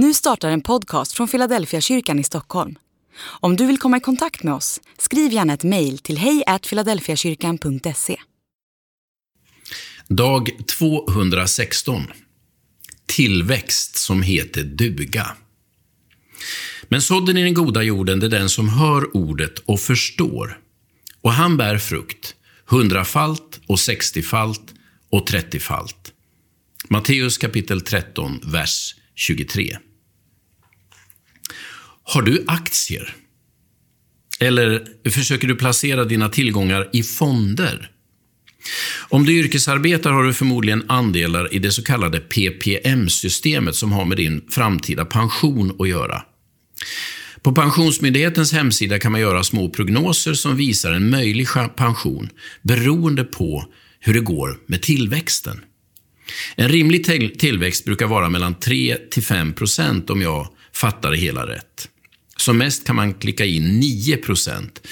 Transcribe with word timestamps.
Nu 0.00 0.14
startar 0.14 0.50
en 0.50 0.60
podcast 0.60 1.12
från 1.12 1.28
Philadelphia 1.28 1.80
kyrkan 1.80 2.18
i 2.18 2.24
Stockholm. 2.24 2.78
Om 3.20 3.56
du 3.56 3.66
vill 3.66 3.78
komma 3.78 3.96
i 3.96 4.00
kontakt 4.00 4.42
med 4.42 4.54
oss, 4.54 4.80
skriv 4.98 5.32
gärna 5.32 5.54
ett 5.54 5.64
mejl 5.64 5.98
till 5.98 6.18
hejfiladelfiakyrkan.se. 6.18 8.16
Dag 10.08 10.50
216. 10.78 12.02
Tillväxt 13.06 13.96
som 13.96 14.22
heter 14.22 14.64
duga. 14.64 15.36
Men 16.88 17.02
sådden 17.02 17.36
i 17.36 17.42
den 17.42 17.54
goda 17.54 17.82
jorden, 17.82 18.20
det 18.20 18.26
är 18.26 18.30
den 18.30 18.48
som 18.48 18.68
hör 18.68 19.16
ordet 19.16 19.58
och 19.58 19.80
förstår. 19.80 20.60
Och 21.20 21.32
han 21.32 21.56
bär 21.56 21.78
frukt, 21.78 22.34
hundrafalt 22.64 23.60
och 23.66 23.80
sextiofalt 23.80 24.74
och 25.10 25.26
trettiofalt. 25.26 26.12
Matteus 26.88 27.38
kapitel 27.38 27.80
13, 27.80 28.40
vers 28.44 28.94
23. 29.14 29.78
Har 32.10 32.22
du 32.22 32.44
aktier? 32.46 33.14
Eller 34.40 34.84
försöker 35.10 35.48
du 35.48 35.56
placera 35.56 36.04
dina 36.04 36.28
tillgångar 36.28 36.88
i 36.92 37.02
fonder? 37.02 37.90
Om 39.08 39.24
du 39.24 39.38
yrkesarbetar 39.38 40.12
har 40.12 40.22
du 40.22 40.34
förmodligen 40.34 40.90
andelar 40.90 41.54
i 41.54 41.58
det 41.58 41.72
så 41.72 41.84
kallade 41.84 42.20
PPM-systemet 42.20 43.76
som 43.76 43.92
har 43.92 44.04
med 44.04 44.16
din 44.16 44.44
framtida 44.50 45.04
pension 45.04 45.76
att 45.78 45.88
göra. 45.88 46.22
På 47.42 47.52
Pensionsmyndighetens 47.52 48.52
hemsida 48.52 48.98
kan 48.98 49.12
man 49.12 49.20
göra 49.20 49.44
små 49.44 49.70
prognoser 49.70 50.34
som 50.34 50.56
visar 50.56 50.92
en 50.92 51.10
möjlig 51.10 51.48
pension 51.76 52.28
beroende 52.62 53.24
på 53.24 53.64
hur 54.00 54.14
det 54.14 54.20
går 54.20 54.58
med 54.66 54.82
tillväxten. 54.82 55.60
En 56.56 56.68
rimlig 56.68 57.04
tillväxt 57.38 57.84
brukar 57.84 58.06
vara 58.06 58.28
mellan 58.28 58.54
3 58.54 58.96
till 59.10 59.22
5 59.22 59.52
procent 59.52 60.10
om 60.10 60.22
jag 60.22 60.48
fattar 60.72 61.10
det 61.10 61.16
hela 61.16 61.46
rätt. 61.46 61.88
Som 62.40 62.58
mest 62.58 62.86
kan 62.86 62.96
man 62.96 63.14
klicka 63.14 63.44
in 63.44 63.80
9 63.80 64.16
procent. 64.16 64.86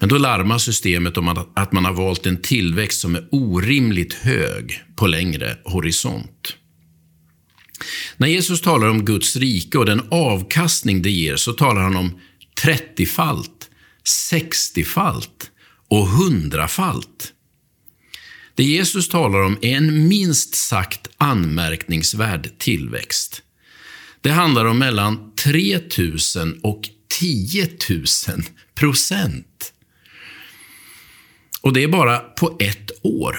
Men 0.00 0.08
då 0.08 0.18
larmar 0.18 0.58
systemet 0.58 1.16
om 1.16 1.28
att 1.54 1.72
man 1.72 1.84
har 1.84 1.92
valt 1.92 2.26
en 2.26 2.42
tillväxt 2.42 3.00
som 3.00 3.14
är 3.14 3.28
orimligt 3.30 4.14
hög 4.14 4.82
på 4.96 5.06
längre 5.06 5.58
horisont. 5.64 6.56
När 8.16 8.28
Jesus 8.28 8.60
talar 8.60 8.88
om 8.88 9.04
Guds 9.04 9.36
rike 9.36 9.78
och 9.78 9.86
den 9.86 10.02
avkastning 10.10 11.02
det 11.02 11.10
ger 11.10 11.36
så 11.36 11.52
talar 11.52 11.82
han 11.82 11.96
om 11.96 12.20
30-falt, 12.62 13.70
60-falt 14.30 15.50
och 15.88 16.06
100-falt. 16.06 17.32
Det 18.54 18.64
Jesus 18.64 19.08
talar 19.08 19.42
om 19.42 19.58
är 19.62 19.76
en 19.76 20.08
minst 20.08 20.54
sagt 20.54 21.08
anmärkningsvärd 21.16 22.58
tillväxt. 22.58 23.42
Det 24.24 24.30
handlar 24.30 24.64
om 24.64 24.78
mellan 24.78 25.32
3 25.34 25.80
000 26.36 26.60
och 26.62 26.88
10 27.20 27.68
000 27.90 28.04
procent. 28.74 29.72
Och 31.60 31.72
det 31.72 31.82
är 31.82 31.88
bara 31.88 32.18
på 32.18 32.56
ett 32.60 32.90
år. 33.02 33.36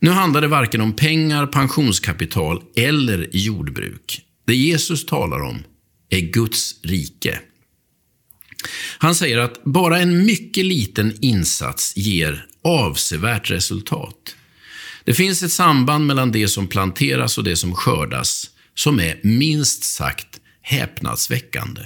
Nu 0.00 0.10
handlar 0.10 0.40
det 0.40 0.48
varken 0.48 0.80
om 0.80 0.92
pengar, 0.92 1.46
pensionskapital 1.46 2.62
eller 2.76 3.28
jordbruk. 3.32 4.22
Det 4.46 4.54
Jesus 4.54 5.06
talar 5.06 5.40
om 5.40 5.62
är 6.08 6.20
Guds 6.20 6.74
rike. 6.82 7.40
Han 8.98 9.14
säger 9.14 9.38
att 9.38 9.64
bara 9.64 9.98
en 9.98 10.26
mycket 10.26 10.64
liten 10.64 11.18
insats 11.20 11.96
ger 11.96 12.46
avsevärt 12.64 13.50
resultat. 13.50 14.36
Det 15.04 15.14
finns 15.14 15.42
ett 15.42 15.52
samband 15.52 16.06
mellan 16.06 16.32
det 16.32 16.48
som 16.48 16.66
planteras 16.66 17.38
och 17.38 17.44
det 17.44 17.56
som 17.56 17.74
skördas 17.74 18.50
som 18.78 19.00
är 19.00 19.20
minst 19.22 19.84
sagt 19.84 20.40
häpnadsväckande. 20.62 21.82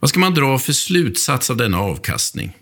Vad 0.00 0.10
ska 0.10 0.20
man 0.20 0.34
dra 0.34 0.58
för 0.58 0.72
slutsats 0.72 1.50
av 1.50 1.56
denna 1.56 1.78
avkastning? 1.78 2.56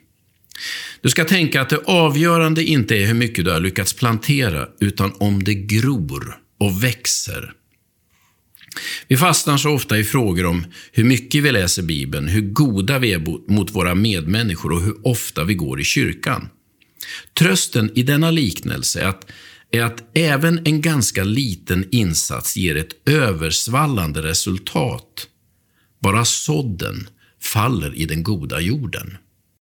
Du 1.01 1.11
ska 1.11 1.25
tänka 1.25 1.61
att 1.61 1.69
det 1.69 1.83
avgörande 1.87 2.65
inte 2.65 2.97
är 2.97 3.07
hur 3.07 3.15
mycket 3.15 3.45
du 3.45 3.51
har 3.51 3.61
lyckats 3.61 3.93
plantera, 3.93 4.69
utan 4.81 5.13
om 5.19 5.45
det 5.45 5.55
gror 5.55 6.37
och 6.61 6.85
växer. 6.85 7.53
Vi 9.09 9.17
fastnar 9.17 9.57
så 9.57 9.71
ofta 9.71 9.99
i 9.99 10.05
frågor 10.05 10.47
om 10.47 10.67
hur 10.93 11.05
mycket 11.05 11.43
vi 11.43 11.53
läser 11.53 11.83
Bibeln, 11.83 12.29
hur 12.29 12.43
goda 12.43 12.99
vi 12.99 13.13
är 13.13 13.51
mot 13.53 13.71
våra 13.71 13.95
medmänniskor 13.95 14.73
och 14.73 14.83
hur 14.83 15.07
ofta 15.07 15.45
vi 15.45 15.55
går 15.55 15.81
i 15.81 15.85
kyrkan. 15.85 16.49
Trösten 17.39 17.91
i 17.95 18.03
denna 18.03 18.31
liknelse 18.31 19.01
är 19.01 19.07
att, 19.07 19.31
är 19.75 19.83
att 19.83 20.17
även 20.17 20.67
en 20.67 20.81
ganska 20.81 21.25
liten 21.25 21.89
insats 21.91 22.57
ger 22.57 22.77
ett 22.77 23.09
översvallande 23.09 24.23
resultat. 24.23 25.29
Bara 26.01 26.25
sådden 26.25 27.09
faller 27.41 27.95
i 27.95 28.05
den 28.05 28.23
goda 28.23 28.61
jorden. 28.61 29.17